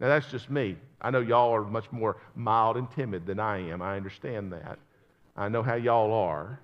[0.00, 0.76] Now, that's just me.
[1.00, 3.80] I know y'all are much more mild and timid than I am.
[3.80, 4.80] I understand that.
[5.36, 6.58] I know how y'all are.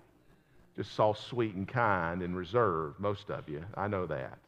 [0.76, 3.64] Just all sweet and kind and reserved, most of you.
[3.76, 4.38] I know that.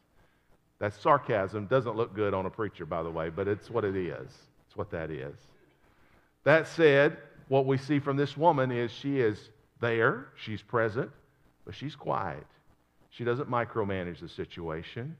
[0.79, 1.67] That sarcasm.
[1.67, 4.29] Doesn't look good on a preacher, by the way, but it's what it is.
[4.67, 5.35] It's what that is.
[6.43, 9.49] That said, what we see from this woman is she is
[9.81, 11.11] there, she's present,
[11.65, 12.45] but she's quiet.
[13.09, 15.15] She doesn't micromanage the situation.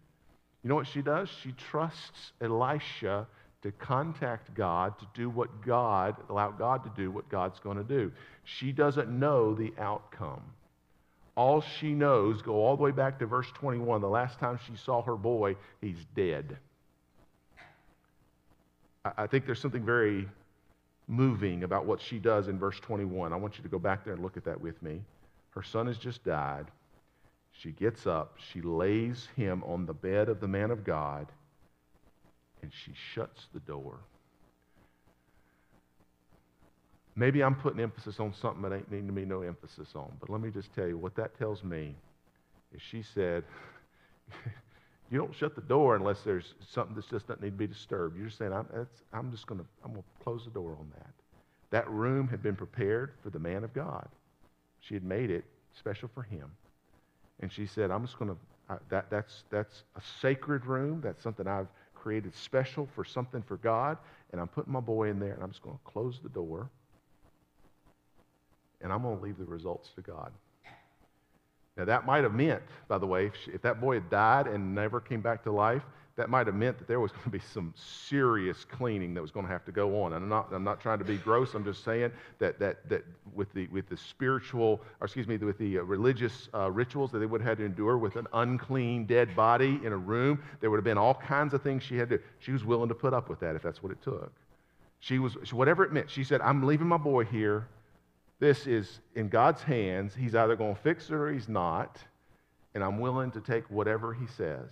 [0.64, 1.30] You know what she does?
[1.44, 3.28] She trusts Elisha
[3.62, 7.84] to contact God to do what God, allow God to do what God's going to
[7.84, 8.12] do.
[8.44, 10.44] She doesn't know the outcome
[11.36, 14.02] all she knows, go all the way back to verse 21.
[14.02, 16.58] The last time she saw her boy, he's dead.
[19.18, 20.28] I think there's something very
[21.08, 23.34] moving about what she does in verse 21.
[23.34, 25.02] I want you to go back there and look at that with me.
[25.52, 26.66] Her son has just died.
[27.52, 31.28] She gets up, she lays him on the bed of the man of God,
[32.62, 34.00] and she shuts the door.
[37.16, 40.12] Maybe I'm putting emphasis on something that ain't needing to be no emphasis on.
[40.20, 41.96] But let me just tell you what that tells me
[42.74, 43.44] is she said,
[45.12, 48.18] you don't shut the door unless there's something that just doesn't need to be disturbed.
[48.18, 48.66] You're just saying, I'm,
[49.14, 51.12] I'm just going to I'm to close the door on that.
[51.72, 54.08] That room had been prepared for the man of God.
[54.82, 55.46] She had made it
[55.78, 56.52] special for him.
[57.40, 61.02] And she said, I'm just going to, that, that's, that's a sacred room.
[61.02, 63.98] That's something I've created special for something for God.
[64.32, 66.70] And I'm putting my boy in there, and I'm just going to close the door.
[68.82, 70.32] And I'm going to leave the results to God.
[71.78, 74.48] Now, that might have meant, by the way, if, she, if that boy had died
[74.48, 75.84] and never came back to life,
[76.16, 79.32] that might have meant that there was going to be some serious cleaning that was
[79.32, 80.14] going to have to go on.
[80.14, 81.54] And I'm not, I'm not trying to be gross.
[81.54, 85.58] I'm just saying that, that, that with, the, with the spiritual, or excuse me, with
[85.58, 89.06] the uh, religious uh, rituals that they would have had to endure with an unclean,
[89.06, 92.10] dead body in a room, there would have been all kinds of things she had
[92.10, 94.32] to, she was willing to put up with that if that's what it took.
[95.02, 97.68] She was, whatever it meant, she said, I'm leaving my boy here.
[98.46, 100.14] This is in God's hands.
[100.14, 101.98] He's either going to fix it or he's not.
[102.76, 104.70] And I'm willing to take whatever he says.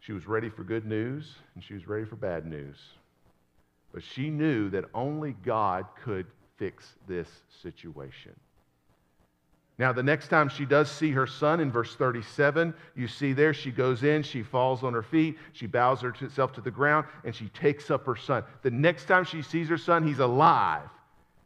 [0.00, 2.78] She was ready for good news and she was ready for bad news.
[3.92, 6.24] But she knew that only God could
[6.56, 7.28] fix this
[7.60, 8.32] situation.
[9.76, 13.52] Now, the next time she does see her son in verse 37, you see there,
[13.52, 17.34] she goes in, she falls on her feet, she bows herself to the ground, and
[17.34, 18.44] she takes up her son.
[18.62, 20.88] The next time she sees her son, he's alive.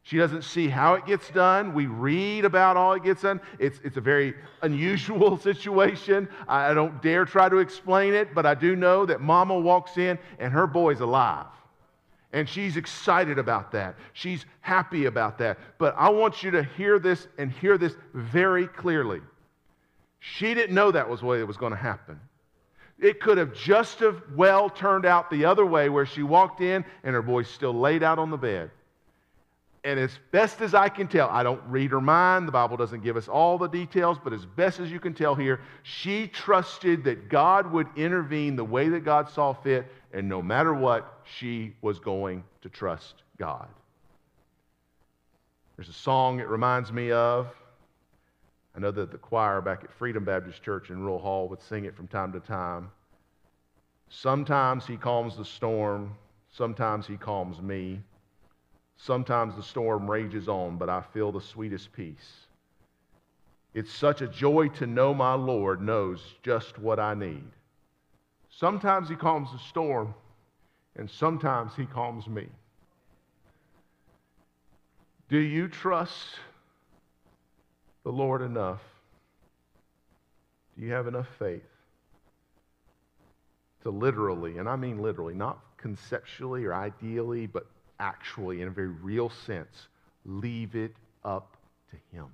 [0.05, 1.75] She doesn't see how it gets done.
[1.75, 3.41] We read about all it gets done.
[3.59, 6.29] It's, it's a very unusual situation.
[6.49, 10.19] I don't dare try to explain it, but I do know that mama walks in
[10.41, 11.47] and her boy's alive.
[12.33, 13.95] And she's excited about that.
[14.15, 15.59] She's happy about that.
[15.79, 19.21] But I want you to hear this and hear this very clearly.
[20.19, 22.19] She didn't know that was the way it was going to happen.
[22.99, 26.85] It could have just as well turned out the other way where she walked in
[27.05, 28.71] and her boy's still laid out on the bed.
[29.85, 32.47] And as best as I can tell, I don't read her mind.
[32.47, 35.35] The Bible doesn't give us all the details, but as best as you can tell
[35.35, 40.41] here, she trusted that God would intervene the way that God saw fit, and no
[40.41, 43.67] matter what, she was going to trust God.
[45.77, 47.49] There's a song it reminds me of.
[48.77, 51.87] I know that the choir back at Freedom Baptist Church in Rural Hall would sing
[51.87, 52.89] it from time to time.
[54.09, 56.15] Sometimes he calms the storm,
[56.51, 58.01] sometimes he calms me.
[59.05, 62.47] Sometimes the storm rages on, but I feel the sweetest peace.
[63.75, 67.51] It's such a joy to know my Lord knows just what I need.
[68.49, 70.15] Sometimes He calms the storm,
[70.95, 72.47] and sometimes He calms me.
[75.29, 76.39] Do you trust
[78.05, 78.83] the Lord enough?
[80.79, 81.67] Do you have enough faith
[83.83, 87.67] to literally, and I mean literally, not conceptually or ideally, but
[88.03, 89.87] actually, in a very real sense,
[90.27, 90.93] leave it
[91.25, 91.57] up
[91.91, 92.27] to Him?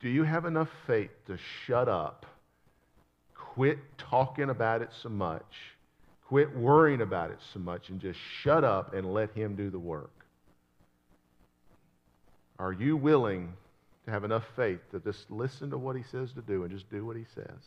[0.00, 2.24] Do you have enough faith to shut up,
[3.34, 5.42] quit talking about it so much,
[6.28, 9.78] quit worrying about it so much, and just shut up and let Him do the
[9.78, 10.24] work?
[12.60, 13.52] Are you willing
[14.04, 16.88] to have enough faith to just listen to what He says to do and just
[16.90, 17.58] do what He says?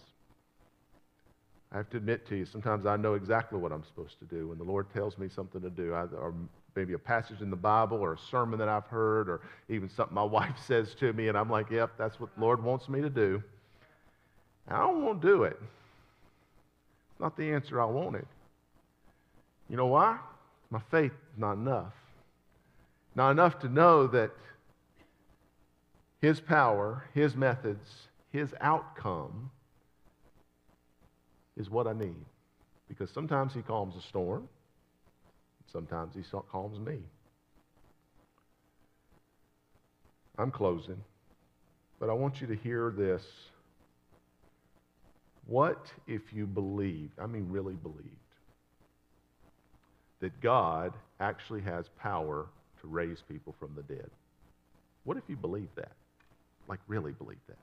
[1.74, 4.50] I have to admit to you, sometimes I know exactly what I'm supposed to do.
[4.50, 6.34] When the Lord tells me something to do, I, or
[6.76, 10.16] maybe a passage in the Bible or a sermon that I've heard or even something
[10.16, 13.02] my wife says to me, and I'm like, yep, that's what the Lord wants me
[13.02, 13.42] to do.
[14.68, 15.60] And I don't want to do it.
[15.62, 18.26] It's not the answer I wanted.
[19.70, 20.18] You know why?
[20.70, 21.94] My faith is not enough.
[23.16, 24.32] Not enough to know that
[26.22, 27.90] His power, His methods,
[28.32, 29.52] His outcome
[31.58, 32.26] is what I need.
[32.88, 34.48] Because sometimes He calms a storm.
[35.72, 37.00] Sometimes he calms me.
[40.38, 41.02] I'm closing,
[42.00, 43.24] but I want you to hear this.
[45.46, 48.08] What if you believed, I mean, really believed,
[50.20, 52.48] that God actually has power
[52.82, 54.10] to raise people from the dead?
[55.04, 55.92] What if you believe that?
[56.68, 57.58] Like, really believe that?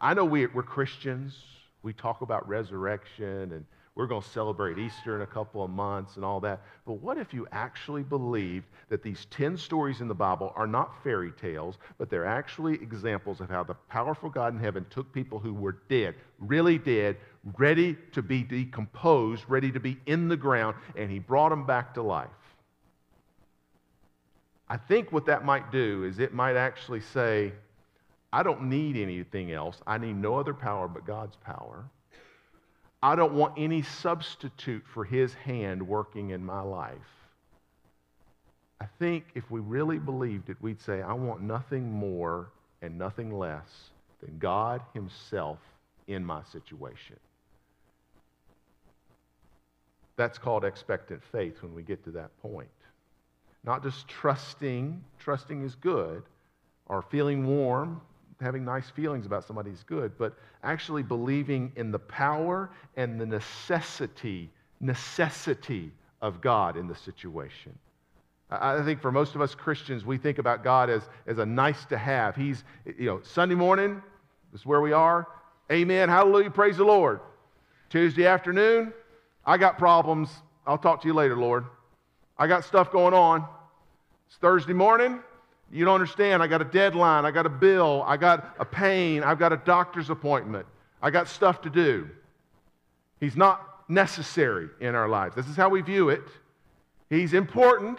[0.00, 1.36] I know we, we're Christians.
[1.82, 3.64] We talk about resurrection and
[4.00, 6.62] we're going to celebrate Easter in a couple of months and all that.
[6.86, 11.04] But what if you actually believed that these 10 stories in the Bible are not
[11.04, 15.38] fairy tales, but they're actually examples of how the powerful God in heaven took people
[15.38, 17.18] who were dead, really dead,
[17.58, 21.92] ready to be decomposed, ready to be in the ground, and he brought them back
[21.92, 22.30] to life?
[24.66, 27.52] I think what that might do is it might actually say,
[28.32, 29.76] I don't need anything else.
[29.86, 31.84] I need no other power but God's power.
[33.02, 36.98] I don't want any substitute for his hand working in my life.
[38.80, 42.48] I think if we really believed it, we'd say, I want nothing more
[42.82, 43.90] and nothing less
[44.22, 45.58] than God himself
[46.08, 47.16] in my situation.
[50.16, 52.68] That's called expectant faith when we get to that point.
[53.64, 56.22] Not just trusting, trusting is good,
[56.86, 58.00] or feeling warm,
[58.40, 63.26] having nice feelings about somebody is good, but actually believing in the power and the
[63.26, 65.90] necessity, necessity
[66.22, 67.72] of God in the situation.
[68.50, 71.84] I think for most of us Christians, we think about God as, as a nice
[71.86, 72.34] to have.
[72.34, 74.02] He's, you know, Sunday morning,
[74.50, 75.28] this is where we are.
[75.70, 76.08] Amen.
[76.08, 76.50] Hallelujah.
[76.50, 77.20] Praise the Lord.
[77.90, 78.92] Tuesday afternoon,
[79.46, 80.30] I got problems.
[80.66, 81.64] I'll talk to you later, Lord.
[82.36, 83.44] I got stuff going on.
[84.26, 85.20] It's Thursday morning.
[85.70, 86.42] You don't understand.
[86.42, 87.24] I got a deadline.
[87.24, 88.02] I got a bill.
[88.06, 89.22] I got a pain.
[89.22, 90.66] I've got a doctor's appointment.
[91.00, 92.08] I got stuff to do.
[93.20, 95.36] He's not necessary in our lives.
[95.36, 96.22] This is how we view it.
[97.08, 97.98] He's important.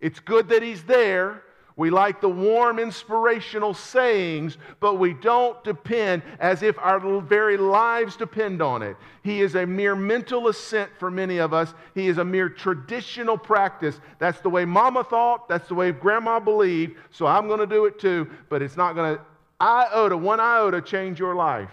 [0.00, 1.42] It's good that He's there.
[1.78, 8.16] We like the warm, inspirational sayings, but we don't depend as if our very lives
[8.16, 8.96] depend on it.
[9.22, 11.72] He is a mere mental assent for many of us.
[11.94, 14.00] He is a mere traditional practice.
[14.18, 17.84] That's the way mama thought, that's the way grandma believed, so I'm going to do
[17.84, 19.22] it too, but it's not going to
[19.60, 21.70] iota, one iota, change your life.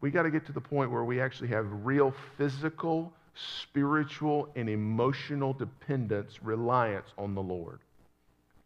[0.00, 4.68] We got to get to the point where we actually have real physical spiritual and
[4.68, 7.80] emotional dependence, reliance on the Lord.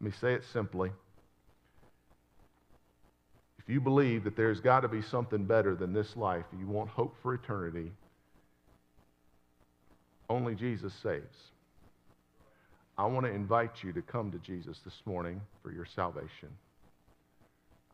[0.00, 0.90] Let me say it simply.
[3.58, 6.88] If you believe that there's got to be something better than this life, you want
[6.90, 7.90] hope for eternity,
[10.28, 11.36] only Jesus saves.
[12.98, 16.48] I want to invite you to come to Jesus this morning for your salvation.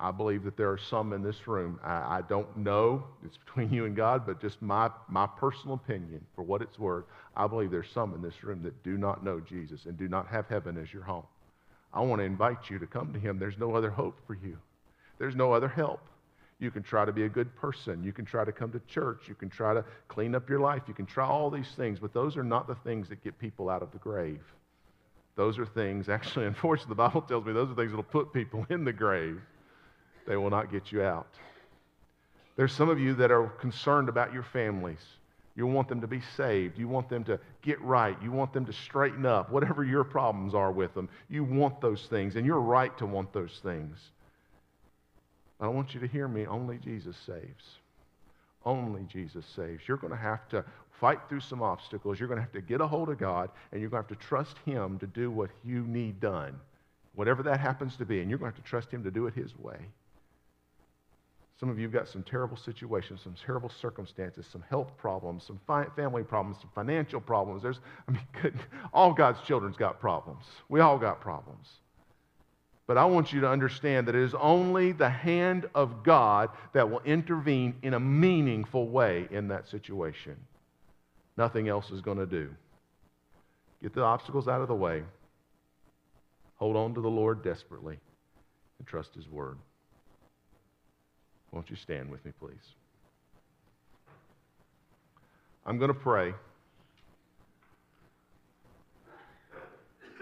[0.03, 1.79] I believe that there are some in this room.
[1.85, 6.27] I, I, don't know, it's between you and God, but just my, my personal opinion,
[6.35, 7.05] for what it's worth,
[7.37, 10.27] I believe there's some in this room that do not know Jesus and do not
[10.27, 11.23] have heaven as your home.
[11.95, 13.39] I want to invite you to come to Him.
[13.39, 14.59] There's no other hope for you,
[15.19, 16.01] there's no other help.
[16.59, 18.05] You can try to be a good person.
[18.05, 19.23] You can try to come to church.
[19.27, 20.83] You can try to clean up your life.
[20.87, 23.69] You can try all these things, but those are not the things that get people
[23.69, 24.41] out of the grave.
[25.35, 28.33] Those are things, actually, unfortunately, the Bible tells me those are things that will put
[28.33, 29.41] people in the grave
[30.27, 31.29] they will not get you out.
[32.57, 35.01] There's some of you that are concerned about your families.
[35.55, 36.79] You want them to be saved.
[36.79, 38.17] You want them to get right.
[38.23, 39.51] You want them to straighten up.
[39.51, 43.33] Whatever your problems are with them, you want those things, and you're right to want
[43.33, 43.99] those things.
[45.61, 46.47] I want you to hear me.
[46.47, 47.79] Only Jesus saves.
[48.65, 49.87] Only Jesus saves.
[49.87, 50.65] You're going to have to
[51.01, 52.19] fight through some obstacles.
[52.19, 54.19] You're going to have to get a hold of God, and you're going to have
[54.19, 56.59] to trust Him to do what you need done,
[57.15, 58.21] whatever that happens to be.
[58.21, 59.79] And you're going to have to trust Him to do it His way.
[61.63, 65.61] Some of you have got some terrible situations, some terrible circumstances, some health problems, some
[65.65, 67.63] fi- family problems, some financial problems.
[67.63, 68.59] There's, I mean, good,
[68.93, 70.45] all God's children's got problems.
[70.69, 71.69] We all got problems.
[72.89, 76.91] But I want you to understand that it is only the hand of God that
[76.91, 80.35] will intervene in a meaningful way in that situation.
[81.37, 82.51] Nothing else is going to do.
[83.81, 85.05] Get the obstacles out of the way.
[86.57, 88.01] Hold on to the Lord desperately
[88.81, 89.59] and trust His word.
[91.53, 92.75] Won't you stand with me, please?
[95.65, 96.33] I'm going to pray.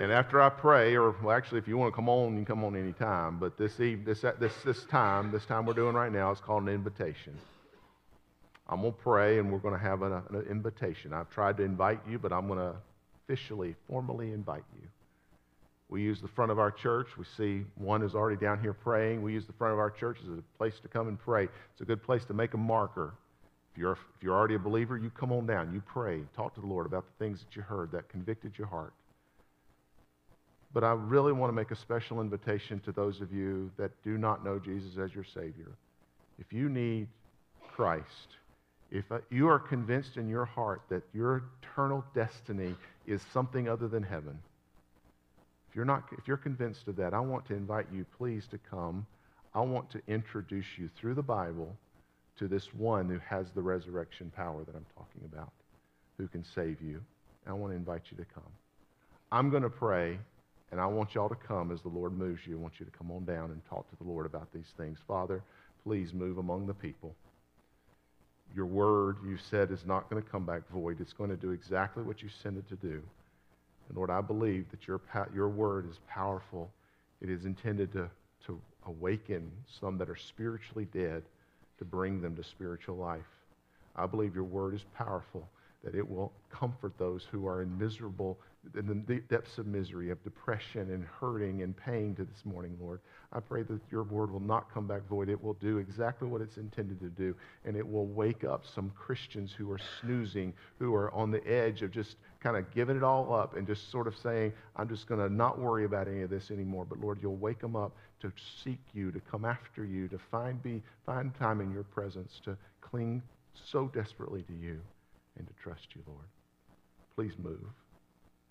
[0.01, 2.57] And after I pray, or well, actually, if you want to come on, you can
[2.57, 3.39] come on anytime.
[3.39, 6.62] But this, eve, this, this, this time, this time we're doing right now, is called
[6.62, 7.35] an invitation.
[8.66, 11.12] I'm going to pray, and we're going to have an, an invitation.
[11.12, 12.74] I've tried to invite you, but I'm going to
[13.24, 14.89] officially, formally invite you.
[15.91, 17.09] We use the front of our church.
[17.18, 19.22] We see one is already down here praying.
[19.22, 21.49] We use the front of our church as a place to come and pray.
[21.72, 23.14] It's a good place to make a marker.
[23.72, 25.74] If you're, if you're already a believer, you come on down.
[25.74, 26.22] You pray.
[26.36, 28.93] Talk to the Lord about the things that you heard that convicted your heart.
[30.72, 34.16] But I really want to make a special invitation to those of you that do
[34.16, 35.72] not know Jesus as your Savior.
[36.38, 37.09] If you need
[37.74, 38.36] Christ,
[38.93, 42.76] if uh, you are convinced in your heart that your eternal destiny
[43.07, 44.38] is something other than heaven,
[45.70, 48.58] if you're, not, if you're convinced of that, I want to invite you, please, to
[48.58, 49.06] come.
[49.54, 51.76] I want to introduce you through the Bible
[52.38, 55.52] to this one who has the resurrection power that I'm talking about,
[56.18, 57.00] who can save you.
[57.44, 58.42] And I want to invite you to come.
[59.30, 60.18] I'm going to pray,
[60.72, 62.58] and I want y'all to come as the Lord moves you.
[62.58, 64.98] I want you to come on down and talk to the Lord about these things.
[65.06, 65.40] Father,
[65.84, 67.14] please move among the people.
[68.56, 71.00] Your word, you said, is not going to come back void.
[71.00, 73.00] It's going to do exactly what you sent it to do.
[73.91, 75.01] And Lord, I believe that your,
[75.34, 76.70] your word is powerful.
[77.20, 78.09] It is intended to,
[78.47, 81.24] to awaken some that are spiritually dead
[81.78, 83.20] to bring them to spiritual life.
[83.97, 85.49] I believe your word is powerful.
[85.82, 88.38] that it will comfort those who are in miserable,
[88.76, 93.01] in the depths of misery, of depression and hurting and pain to this morning, Lord.
[93.32, 95.30] I pray that your word will not come back void.
[95.30, 97.34] It will do exactly what it's intended to do,
[97.64, 101.80] and it will wake up some Christians who are snoozing, who are on the edge
[101.80, 105.07] of just kind of giving it all up and just sort of saying, I'm just
[105.07, 106.86] going to not worry about any of this anymore.
[106.88, 108.32] But Lord, you'll wake them up to
[108.64, 112.57] seek you, to come after you, to find, be, find time in your presence, to
[112.80, 113.22] cling
[113.55, 114.80] so desperately to you
[115.38, 116.26] and to trust you, Lord.
[117.14, 117.66] Please move.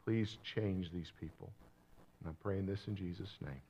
[0.05, 1.49] Please change these people.
[2.19, 3.61] And I'm praying this in Jesus' name.